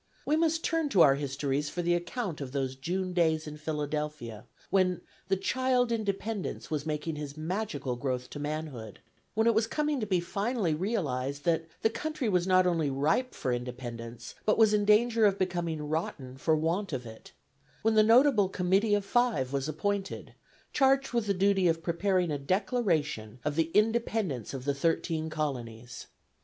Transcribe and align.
We 0.25 0.35
must 0.35 0.63
turn 0.63 0.89
to 0.89 1.01
our 1.03 1.13
histories 1.13 1.69
for 1.69 1.83
the 1.83 1.93
account 1.93 2.41
of 2.41 2.53
those 2.53 2.75
June 2.75 3.13
days 3.13 3.45
in 3.45 3.57
Philadelphia, 3.57 4.45
when 4.71 5.01
"the 5.27 5.37
child 5.37 5.91
Independence" 5.91 6.71
was 6.71 6.87
making 6.87 7.17
his 7.17 7.37
magical 7.37 7.95
growth 7.95 8.27
to 8.31 8.39
manhood; 8.39 8.99
when 9.35 9.45
it 9.45 9.53
was 9.53 9.67
coming 9.67 9.99
to 9.99 10.07
be 10.07 10.19
finally 10.19 10.73
realized 10.73 11.45
that 11.45 11.67
"the 11.83 11.89
country 11.91 12.27
was 12.29 12.47
not 12.47 12.65
only 12.65 12.89
ripe 12.89 13.35
for 13.35 13.53
independence, 13.53 14.33
but 14.43 14.57
was 14.57 14.73
in 14.73 14.85
danger 14.85 15.23
of 15.27 15.37
becoming 15.37 15.83
rotten 15.83 16.35
for 16.35 16.55
want 16.55 16.93
of 16.93 17.05
it"; 17.05 17.31
when 17.83 17.93
the 17.93 18.01
notable 18.01 18.49
Committee 18.49 18.95
of 18.95 19.05
Five 19.05 19.53
was 19.53 19.69
appointed, 19.69 20.33
charged 20.73 21.13
with 21.13 21.27
the 21.27 21.33
duty 21.35 21.67
of 21.67 21.83
preparing 21.83 22.31
a 22.31 22.39
Declaration 22.39 23.37
of 23.45 23.55
the 23.55 23.69
Independence 23.75 24.55
of 24.55 24.65
the 24.65 24.73
thirteen 24.73 25.29
colonies. 25.29 26.07